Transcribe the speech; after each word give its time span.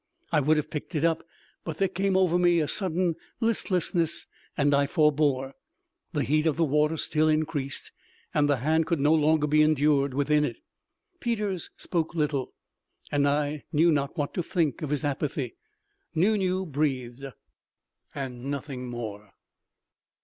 I 0.31 0.39
would 0.39 0.57
have 0.57 0.71
picked 0.71 0.95
it 0.95 1.05
up, 1.05 1.21
but 1.63 1.77
there 1.77 1.87
came 1.87 2.17
over 2.17 2.39
me 2.39 2.59
a 2.59 2.67
sudden 2.67 3.13
listlessness, 3.39 4.25
and 4.57 4.73
I 4.73 4.87
forbore. 4.87 5.53
The 6.13 6.23
heat 6.23 6.47
of 6.47 6.57
the 6.57 6.63
water 6.65 6.97
still 6.97 7.29
increased, 7.29 7.91
and 8.33 8.49
the 8.49 8.55
hand 8.57 8.87
could 8.87 8.99
no 8.99 9.13
longer 9.13 9.45
be 9.45 9.61
endured 9.61 10.15
within 10.15 10.43
it. 10.43 10.57
Peters 11.19 11.69
spoke 11.77 12.15
little, 12.15 12.51
and 13.11 13.27
I 13.27 13.65
knew 13.71 13.91
not 13.91 14.17
what 14.17 14.33
to 14.33 14.41
think 14.41 14.81
of 14.81 14.89
his 14.89 15.05
apathy. 15.05 15.55
Nu 16.15 16.35
Nu 16.35 16.65
breathed, 16.65 17.25
and 18.15 18.45
no 18.45 18.63
more. 18.75 19.35